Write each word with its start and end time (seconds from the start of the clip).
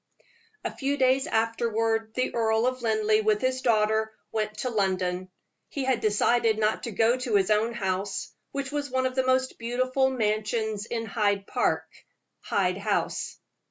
A 0.63 0.75
few 0.75 0.97
days 0.97 1.27
afterward 1.27 2.15
the 2.15 2.33
Earl 2.33 2.65
of 2.65 2.81
Linleigh, 2.81 3.21
with 3.21 3.39
his 3.39 3.61
daughter, 3.61 4.11
went 4.31 4.57
to 4.61 4.71
London. 4.71 5.29
He 5.69 5.83
had 5.83 6.01
decided 6.01 6.57
not 6.57 6.81
to 6.85 6.91
go 6.91 7.17
to 7.17 7.35
his 7.35 7.51
own 7.51 7.71
house, 7.75 8.31
which 8.51 8.71
was 8.71 8.89
one 8.89 9.05
of 9.05 9.13
the 9.13 9.23
most 9.27 9.59
beautiful 9.59 10.09
mansions 10.09 10.87
in 10.87 11.05
Hyde 11.05 11.45
Park 11.45 11.85
Hyde 12.41 12.79
House. 12.79 13.37